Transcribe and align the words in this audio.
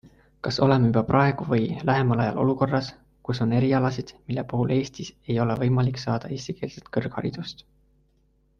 Kas 0.45 0.55
oleme 0.67 0.85
juba 0.87 1.01
praegu 1.09 1.45
või 1.49 1.67
lähemal 1.89 2.23
ajal 2.23 2.39
olukorras, 2.45 2.89
kus 3.29 3.41
on 3.45 3.53
erialasid, 3.59 4.15
mille 4.31 4.47
puhul 4.55 4.73
Eestis 4.79 5.13
ei 5.35 5.39
ole 5.45 5.59
võimalik 5.61 6.03
saada 6.07 6.33
eestikeelset 6.39 6.91
kõrgharidust? 6.99 7.63